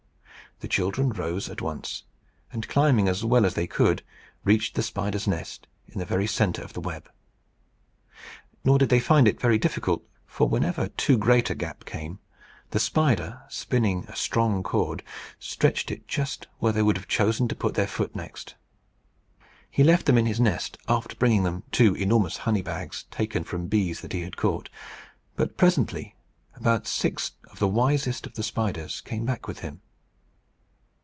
[0.59, 2.03] The children rose at once,
[2.51, 4.03] and climbing as well as they could,
[4.43, 7.09] reached the spider's nest in the centre of the web.
[8.63, 12.19] Nor did they find it very difficult; for whenever too great a gap came,
[12.69, 15.01] the spider spinning a strong cord
[15.39, 18.53] stretched it just where they would have chosen to put their feet next.
[19.71, 23.65] He left them in his nest, after bringing them two enormous honey bags, taken from
[23.65, 24.69] bees that he had caught;
[25.35, 26.13] but presently
[26.53, 29.81] about six of the wisest of the spiders came back with him.